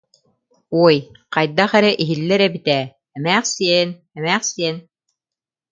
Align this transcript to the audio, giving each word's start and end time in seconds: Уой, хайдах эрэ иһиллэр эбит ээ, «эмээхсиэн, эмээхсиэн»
Уой, 0.79 0.97
хайдах 1.33 1.71
эрэ 1.77 1.91
иһиллэр 2.01 2.41
эбит 2.47 2.67
ээ, 2.77 2.83
«эмээхсиэн, 3.17 3.89
эмээхсиэн» 4.17 4.77